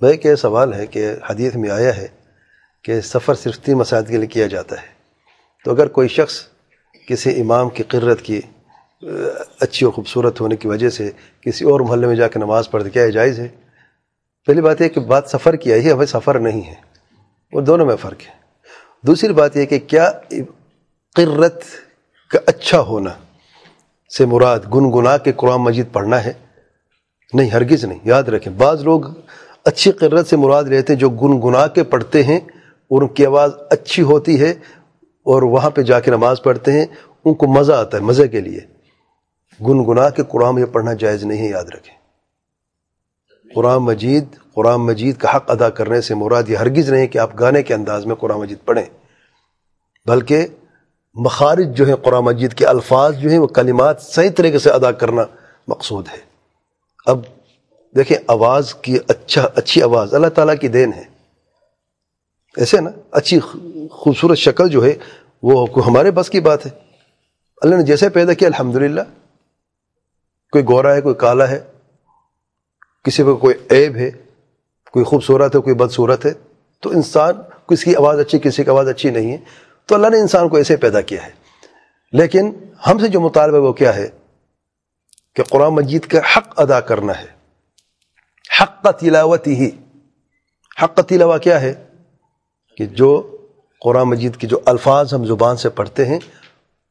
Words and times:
بھائی 0.00 0.16
کہ 0.16 0.34
سوال 0.34 0.74
ہے 0.74 0.86
کہ 0.86 1.12
حدیث 1.30 1.54
میں 1.54 1.70
آیا 1.70 1.96
ہے 1.96 2.08
کہ 2.82 3.00
سفر 3.00 3.34
صرف 3.34 3.58
تین 3.58 3.78
مساجد 3.78 4.08
کے 4.08 4.16
لیے 4.16 4.26
کیا 4.26 4.46
جاتا 4.46 4.82
ہے؟ 4.82 4.86
تو 5.64 5.70
اگر 5.70 5.88
کوئی 5.88 6.08
شخص 6.08 6.42
کسی 7.08 7.40
امام 7.40 7.68
کی 7.68 7.82
قرت 7.82 8.22
کی 8.22 8.40
اچھی 9.60 9.86
و 9.86 9.90
خوبصورت 9.90 10.40
ہونے 10.40 10.56
کی 10.56 10.68
وجہ 10.68 10.88
سے 10.88 11.10
کسی 11.40 11.64
اور 11.64 11.80
محلے 11.80 12.06
میں 12.06 12.16
جا 12.16 12.28
کے 12.28 12.38
نماز 12.38 12.70
پڑھ 12.70 12.82
کیا 12.92 13.08
جائز 13.08 13.40
ہے؟ 13.40 13.48
پہلی 14.46 14.60
بات 14.60 14.80
یہ 14.80 14.88
کہ 14.88 15.00
بات 15.00 15.24
سفر 15.26 15.56
کی 15.56 15.72
آئی 15.72 15.86
ہے 15.86 15.92
ہمیں 15.92 16.06
سفر 16.06 16.38
نہیں 16.38 16.62
ہے۔ 16.62 16.74
وہ 17.52 17.60
دونوں 17.60 17.86
میں 17.86 17.96
فرق 17.96 18.20
ہے۔ 18.20 18.32
دوسری 19.02 19.32
بات 19.32 19.56
یہ 19.56 19.64
کہ 19.64 19.78
کیا 19.78 20.10
قرت 21.16 21.62
کا 22.30 22.38
اچھا 22.46 22.80
ہونا 22.80 23.10
سے 24.16 24.24
مراد 24.26 24.58
گنگنا 24.74 25.18
کے 25.18 25.32
قرآن 25.32 25.60
مجید 25.60 25.86
پڑھنا 25.92 26.24
ہے؟ 26.24 26.32
نہیں، 27.32 27.50
ہرگز 27.50 27.84
نہیں، 27.84 27.98
یاد 28.04 28.22
رکھیں۔ 28.24 28.52
بعض 28.52 28.82
لوگ 28.82 29.00
اچھی 29.64 29.92
قرت 29.92 30.28
سے 30.28 30.36
مراد 30.36 30.64
لیتے 30.64 30.92
ہیں 30.92 31.00
جو 31.00 31.08
گنگنا 31.10 31.66
کے 31.66 31.82
پڑھتے 31.84 32.22
ہیں، 32.22 32.38
اور 32.90 33.02
ان 33.02 33.08
کی 33.08 33.26
آواز 33.26 33.50
اچھی 33.70 34.02
ہوتی 34.02 34.40
ہے 34.40 34.50
اور 35.26 35.42
وہاں 35.42 35.70
پہ 35.70 35.82
جا 35.82 36.00
کے 36.00 36.10
نماز 36.10 36.42
پڑھتے 36.42 36.72
ہیں، 36.72 36.86
ان 37.24 37.34
کو 37.34 37.46
مزہ 37.46 37.72
آتا 37.72 37.96
ہے، 37.98 38.02
مزے 38.02 38.28
کے 38.28 38.40
لیے۔ 38.40 38.60
گنگنا 39.60 40.08
کے 40.10 40.22
قرآن 40.28 40.58
یہ 40.58 40.64
پڑھنا 40.64 40.92
جائز 40.92 41.24
نہیں 41.24 41.38
ہے، 41.38 41.48
یاد 41.50 41.64
رکھیں۔ 41.64 41.94
قرآن 43.54 43.78
مجید 43.78 44.24
قرآن 44.54 44.80
مجید 44.80 45.16
کا 45.16 45.36
حق 45.36 45.50
ادا 45.50 45.68
کرنے 45.68 46.00
سے 46.00 46.14
مراد 46.14 46.48
یہ 46.48 46.56
ہرگز 46.56 46.90
نہیں 46.92 47.06
کہ 47.06 47.18
آپ 47.18 47.38
گانے 47.40 47.62
کے 47.62 47.74
انداز 47.74 48.06
میں 48.06 48.14
قرآن 48.14 48.38
مجید 48.40 48.58
پڑھیں۔ 48.64 48.84
بلکہ 50.06 50.46
مخارج 51.16 51.76
جو 51.76 51.86
ہیں 51.86 51.96
قرآن 51.96 52.24
مجید 52.24 52.54
کے 52.54 52.66
الفاظ 52.66 53.16
جو 53.18 53.30
ہیں، 53.30 53.38
وہ 53.38 53.46
کلمات 53.46 54.02
صحیح 54.02 54.30
طریقے 54.36 54.58
سے 54.58 54.70
ادا 54.70 54.92
کرنا 54.92 55.22
مقصود 55.68 56.08
ہے۔ 56.08 56.33
اب 57.06 57.20
دیکھیں 57.96 58.18
آواز 58.26 58.74
کی 58.74 58.98
اچھا 59.08 59.48
اچھی 59.54 59.82
آواز، 59.82 60.14
اللہ 60.14 60.26
تعالیٰ 60.26 60.54
کی 60.60 60.68
دین 60.68 60.92
ہے۔ 60.92 61.02
ایسے 62.56 62.80
نا، 62.80 62.90
اچھی 63.10 63.40
خوبصورت 63.90 64.38
شکل 64.38 64.68
جو 64.68 64.84
ہے، 64.84 64.94
وہ 65.42 65.66
ہمارے 65.86 66.10
بس 66.10 66.30
کی 66.30 66.40
بات 66.40 66.66
ہے۔ 66.66 66.70
اللہ 67.62 67.76
نے 67.76 67.82
جیسے 67.82 68.08
پیدا 68.08 68.32
کیا، 68.32 68.48
الحمدللہ۔ 68.48 69.00
کوئی 70.52 70.64
گورا 70.64 70.94
ہے، 70.94 71.00
کوئی 71.00 71.14
کالا 71.14 71.48
ہے، 71.48 71.60
کسی 73.04 73.22
کو 73.22 73.36
کوئی 73.36 73.54
عیب 73.70 73.96
ہے، 73.96 74.10
کوئی 74.92 75.04
خوبصورت 75.04 75.56
ہے، 75.56 75.60
کوئی 75.60 75.74
بدصورت 75.74 76.26
ہے، 76.26 76.32
تو 76.80 76.90
انسان 76.90 77.34
کسی 77.66 77.84
کی 77.84 77.96
آواز 77.96 78.20
اچھی، 78.20 78.38
کسی 78.38 78.64
کی 78.64 78.70
آواز 78.70 78.88
اچھی 78.88 79.10
نہیں 79.10 79.32
ہے۔ 79.32 79.38
تو 79.86 79.94
اللہ 79.94 80.06
نے 80.06 80.20
انسان 80.20 80.48
کو 80.48 80.56
ایسے 80.56 80.76
پیدا 80.76 81.00
کیا 81.00 81.26
ہے۔ 81.26 81.30
لیکن 82.12 82.52
ہم 82.86 82.98
سے 82.98 83.08
جو 83.08 83.20
مطالبہ 83.20 83.58
وہ 83.58 83.72
کیا 83.72 83.96
ہے؟ 83.96 84.08
کہ 85.34 85.42
قرآن 85.42 85.72
مجید 85.72 86.06
کا 86.06 86.18
حق 86.18 86.60
ادا 86.60 86.80
کرنا 86.80 87.18
ہے۔ 87.18 87.26
حق 88.62 89.00
تلاوت 89.00 89.46
ہی 89.46 89.70
حق 90.82 90.96
کا 90.96 91.02
تلاوہ 91.02 91.38
کیا 91.38 91.60
ہے؟ 91.60 91.74
کہ 92.76 92.86
جو 92.86 93.36
قرآن 93.80 94.02
مجید 94.02 94.36
کی 94.36 94.46
جو 94.46 94.60
الفاظ 94.66 95.14
ہم 95.14 95.24
زبان 95.24 95.56
سے 95.56 95.68
پڑھتے 95.68 96.04
ہیں، 96.04 96.18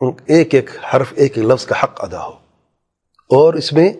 ان 0.00 0.10
ایک 0.26 0.54
ایک 0.54 0.70
حرف، 0.94 1.12
ایک 1.16 1.38
ایک 1.38 1.46
لفظ 1.46 1.66
کا 1.66 1.74
حق 1.82 2.04
ادا 2.04 2.24
ہو۔ 2.24 2.32
اور 3.36 3.54
اس 3.54 3.72
میں 3.72 3.92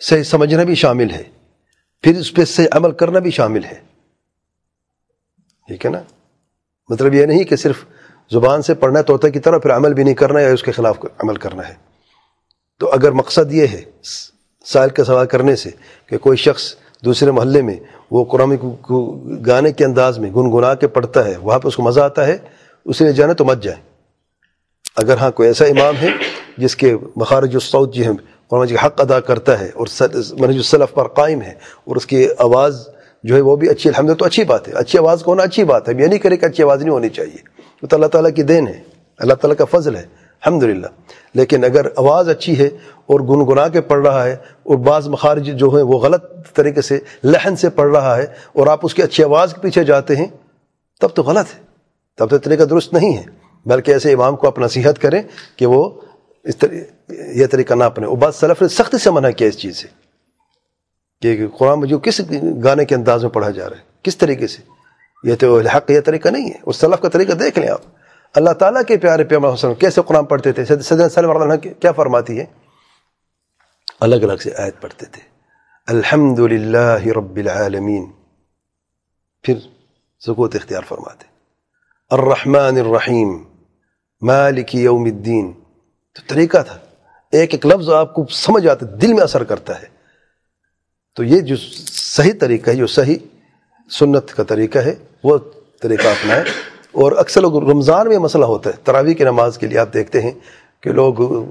صحیح 0.00 0.22
سمجھنا 0.22 0.62
بھی 0.62 0.74
شامل 0.74 1.10
ہے۔ 1.10 1.22
پھر 2.02 2.16
اس 2.16 2.34
پہ 2.34 2.44
صحیح 2.44 2.66
عمل 2.72 2.92
کرنا 2.92 3.18
بھی 3.18 3.30
شامل 3.30 3.64
ہے۔ 3.64 3.80
ٹھیک 5.66 5.86
ہے 5.86 5.90
نا؟ 5.90 6.02
مطلب 6.88 7.14
یہ 7.14 7.26
نہیں 7.26 7.44
کہ 7.44 7.56
صرف 7.56 7.84
زبان 8.32 8.62
سے 8.62 8.74
پڑھنا 8.74 9.02
طوطے 9.02 9.30
کی 9.30 9.40
طرح 9.40 9.58
پھر 9.58 9.76
عمل 9.76 9.94
بھی 9.94 10.04
نہیں 10.04 10.14
کرنا 10.14 10.40
ہے 10.40 10.44
یا 10.44 10.50
اس 10.50 10.62
کے 10.62 10.72
خلاف 10.72 10.98
عمل 11.18 11.36
کرنا 11.36 11.68
ہے۔ 11.68 11.89
تو 12.80 12.90
اگر 12.92 13.12
مقصد 13.12 13.52
یہ 13.52 13.66
ہے 13.66 13.82
سائل 14.64 14.90
کا 14.90 15.04
سوال 15.04 15.26
کرنے 15.26 15.56
سے 15.56 15.70
کہ 16.06 16.18
کوئی 16.18 16.36
شخص 16.36 16.74
دوسرے 17.04 17.30
محلے 17.30 17.62
میں 17.62 17.76
وہ 18.10 18.24
قرآن 18.24 18.56
کو 18.56 19.00
گانے 19.46 19.72
کے 19.72 19.84
انداز 19.84 20.18
میں 20.18 20.30
گنگنا 20.30 20.74
کے 20.74 20.88
پڑھتا 20.88 21.24
ہے، 21.24 21.36
وہاں 21.36 21.58
پہ 21.58 21.68
اس 21.68 21.76
کو 21.76 21.82
مزہ 21.82 22.00
آتا 22.00 22.26
ہے، 22.26 22.36
اس 22.86 23.00
لیے 23.00 23.12
جانے 23.12 23.34
تو 23.34 23.44
مت 23.44 23.62
جائیں 23.62 23.80
اگر 24.96 25.16
ہاں 25.16 25.30
کوئی 25.30 25.48
ایسا 25.48 25.64
امام 25.64 25.96
ہے 26.02 26.08
جس 26.58 26.76
کے 26.76 26.94
مخارج 27.16 27.54
الصوت 27.54 27.94
جی 27.94 28.04
ہیں، 28.04 28.12
قرآن 28.48 28.66
جی 28.66 28.76
حق 28.84 29.00
ادا 29.00 29.20
کرتا 29.20 29.58
ہے 29.60 29.68
اور 29.74 29.86
منج 30.40 30.56
الصلف 30.56 30.94
پر 30.94 31.08
قائم 31.08 31.42
ہے 31.42 31.54
اور 31.84 31.96
اس 31.96 32.06
کی 32.06 32.26
آواز 32.38 32.86
جو 33.24 33.34
ہے 33.34 33.40
وہ 33.40 33.56
بھی 33.56 33.68
اچھی 33.68 33.90
الحمد 33.90 34.10
تو 34.18 34.24
اچھی 34.24 34.44
بات 34.44 34.68
ہے۔ 34.68 34.72
اچھی 34.72 34.98
آواز 34.98 35.22
کو 35.22 35.30
ہونا 35.30 35.42
اچھی 35.42 35.64
بات 35.64 35.88
ہے 35.88 35.94
یہ 35.98 36.06
نہیں 36.06 36.18
کرے 36.18 36.36
کہ 36.36 36.46
اچھی 36.46 36.64
آواز 36.64 36.82
نہیں 36.82 36.90
ہونی 36.90 37.08
چاہیے۔ 37.08 37.42
وہ 37.82 37.86
تو 37.86 37.96
اللہ 37.96 38.06
تعالیٰ 38.06 38.30
کی 38.34 38.42
دین 38.42 38.68
ہے، 38.68 38.80
اللہ 39.18 39.34
تعالیٰ 39.34 39.56
کا 39.56 39.78
فضل 39.78 39.96
ہے۔ 39.96 40.19
الحمد 40.44 40.62
لیکن 41.34 41.64
اگر 41.64 41.86
آواز 41.96 42.28
اچھی 42.28 42.58
ہے 42.58 42.66
اور 43.06 43.20
گنگنا 43.20 43.68
کے 43.68 43.80
پڑھ 43.80 44.06
رہا 44.06 44.24
ہے 44.24 44.32
اور 44.32 44.76
بعض 44.76 45.08
مخارج 45.08 45.58
جو 45.58 45.68
ہیں 45.68 45.82
وہ 45.82 45.98
غلط 45.98 46.24
طریقے 46.54 46.80
سے 46.80 46.98
لہن 47.24 47.56
سے 47.56 47.70
پڑھ 47.70 47.90
رہا 47.90 48.16
ہے 48.16 48.26
اور 48.52 48.66
آپ 48.66 48.80
اس 48.82 48.94
کی 48.94 49.02
اچھی 49.02 49.24
آواز 49.24 49.54
کے 49.54 49.60
پیچھے 49.60 49.84
جاتے 49.84 50.16
ہیں، 50.16 50.26
تب 51.00 51.08
تو 51.08 51.22
غلط 51.22 51.54
ہے۔ 51.54 51.60
تب 52.18 52.30
تو 52.30 52.38
طریقہ 52.38 52.62
درست 52.62 52.92
نہیں 52.92 53.16
ہے۔ 53.16 53.22
بلکہ 53.66 53.92
ایسے 53.92 54.12
امام 54.12 54.36
کو 54.36 54.46
آپ 54.46 54.58
نصیحت 54.58 54.98
کریں 54.98 55.22
کہ 55.56 55.66
وہ 55.66 56.00
اس 56.44 56.56
طرح 56.56 56.74
یہ 57.12 57.46
طریقہ 57.46 57.74
نہ 57.74 57.84
اپنے۔ 57.84 58.06
وہ 58.06 58.16
بات 58.16 58.34
سلف 58.34 58.62
نے 58.62 58.68
سختی 58.68 58.98
سے 58.98 59.10
منع 59.10 59.30
کیا 59.30 59.48
اس 59.48 59.58
چیز 59.58 59.76
سے 59.76 59.88
کہ 61.22 61.46
قرآن 61.58 61.78
مجھے 61.78 61.96
کس 62.02 62.20
گانے 62.64 62.84
کے 62.84 62.94
انداز 62.94 63.22
میں 63.22 63.30
پڑھا 63.30 63.50
جا 63.50 63.68
رہا 63.68 63.76
ہے، 63.76 63.82
کس 64.02 64.16
طریقے 64.16 64.46
سے؟ 64.46 64.62
یہ 65.24 65.34
تو 65.40 65.60
حق، 65.60 65.90
یہ 65.90 66.00
طریقہ 66.00 66.28
نہیں 66.28 66.48
ہے۔ 66.48 66.58
اس 66.66 66.76
سلف 66.76 67.02
کا 67.02 67.08
طریقہ 67.08 67.32
دیکھ 67.32 67.58
لیں 67.58 67.68
آپ۔ 67.68 67.80
اللہ 68.34 68.50
تعالیٰ 68.50 68.82
کے 68.88 68.96
پیارے 68.96 69.24
پیار 69.24 69.40
وسلم 69.40 69.74
کیسے 69.74 70.00
قرآن 70.06 70.24
پڑھتے 70.24 70.52
تھے؟ 70.52 70.64
صدر 70.64 71.56
کیا 71.56 71.92
فرماتی 71.92 72.38
ہے؟ 72.38 72.44
الگ 74.00 74.14
الگ 74.14 74.36
سے 74.36 74.50
آیت 74.58 74.80
پڑھتے 74.80 75.06
تھے۔ 75.06 75.22
الحمد 75.86 76.38
للہ 76.38 77.06
رب 77.16 77.36
العالمین۔ 77.36 78.12
پھر 79.42 79.58
سکوت 80.20 80.54
اختیار 80.54 80.82
فرماتے۔ 80.88 81.24
الرحمن 82.10 82.78
الرحیم۔ 82.86 83.44
مالک 84.22 84.74
یوم 84.74 85.04
الدین۔ 85.04 85.52
تو 86.14 86.22
طریقہ 86.26 86.58
تھا۔ 86.58 86.78
ایک 87.32 87.54
ایک 87.54 87.66
لفظ 87.66 87.90
آپ 87.90 88.14
کو 88.14 88.26
سمجھ 88.26 88.66
آتا، 88.66 88.86
دل 89.02 89.12
میں 89.12 89.22
اثر 89.22 89.44
کرتا 89.44 89.82
ہے۔ 89.82 89.86
تو 91.14 91.24
یہ 91.24 91.40
جو 91.40 91.56
صحیح 91.92 92.32
طریقہ 92.40 92.70
ہے، 92.70 92.74
جو 92.74 92.86
صحیح 92.86 93.18
سنت 93.90 94.34
کا 94.36 94.42
طریقہ 94.42 94.78
ہے، 94.78 94.94
وہ 95.24 95.38
طریقہ 95.82 96.08
اپنائیں۔ 96.08 96.69
اور 96.92 97.12
اکثر 97.12 97.40
لوگ 97.40 97.70
رمضان 97.70 98.08
میں 98.08 98.18
مسئلہ 98.18 98.44
ہوتا 98.44 98.70
ہے، 98.70 98.74
تراویح 98.84 99.14
کی 99.14 99.24
نماز 99.24 99.58
کے 99.58 99.66
لیے 99.66 99.78
آپ 99.78 99.94
دیکھتے 99.94 100.20
ہیں 100.20 100.30
کہ 100.80 100.92
لوگ 100.92 101.42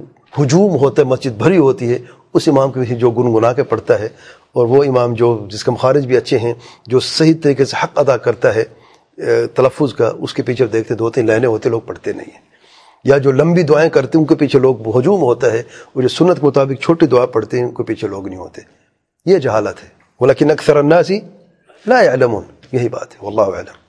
ہجوم 0.41 0.75
ہوتے 0.75 1.03
مسجد 1.03 1.31
بھری 1.31 1.57
ہوتی 1.57 1.93
ہے، 1.93 1.99
اس 2.33 2.47
امام 2.47 2.71
کے 2.71 2.79
پیچھے 2.79 2.95
جو 2.95 3.11
گنگنا 3.11 3.53
کے 3.53 3.63
پڑھتا 3.63 3.99
ہے 3.99 4.05
اور 4.53 4.67
وہ 4.67 4.83
امام 4.83 5.13
جو 5.13 5.47
جس 5.51 5.63
کے 5.63 5.71
مخارج 5.71 6.05
بھی 6.07 6.17
اچھے 6.17 6.39
ہیں، 6.39 6.53
جو 6.87 6.99
صحیح 6.99 7.33
طریقے 7.43 7.65
سے 7.65 7.75
حق 7.83 7.99
ادا 7.99 8.17
کرتا 8.17 8.55
ہے 8.55 8.63
تلفظ 9.47 9.93
کا، 9.93 10.11
اس 10.19 10.33
کے 10.33 10.43
پیچھے 10.43 10.65
دیکھتے 10.65 10.95
دو 10.95 11.09
تین 11.09 11.25
لہنے 11.25 11.47
ہوتے 11.47 11.69
لوگ 11.69 11.81
پڑھتے 11.85 12.13
نہیں 12.13 12.31
ہیں۔ 12.31 12.41
یا 13.03 13.17
جو 13.17 13.31
لمبی 13.31 13.63
دعائیں 13.63 13.89
کرتے 13.89 14.17
ہیں، 14.17 14.23
ان 14.23 14.27
کے 14.27 14.35
پیچھے 14.35 14.59
لوگ 14.59 14.99
ہجوم 14.99 15.21
ہوتا 15.21 15.53
ہے 15.53 15.59
اور 15.59 16.01
جو 16.01 16.07
سنت 16.07 16.39
کے 16.41 16.47
مطابق 16.47 16.83
چھوٹی 16.83 17.05
دعا 17.05 17.25
پڑھتے 17.25 17.57
ہیں، 17.59 17.65
ان 17.65 17.73
کے 17.73 17.83
پیچھے 17.83 18.07
لوگ 18.07 18.27
نہیں 18.27 18.39
ہوتے۔ 18.39 18.61
یہ 19.25 19.37
جہالت 19.37 19.83
ہے۔ 19.83 19.89
بولا 20.19 20.33
کہ 20.33 20.45
نقصر 20.45 20.75
الناسی 20.75 21.19
لا 21.87 22.03
يعلمون۔ 22.03 22.43
یہی 22.71 22.89
بات 22.89 23.11
ہے۔ 23.11 23.25
واللہ 23.25 23.41
علم 23.41 23.88